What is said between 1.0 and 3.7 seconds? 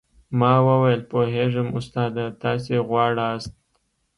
پوهېږم استاده تاسې غواړاست.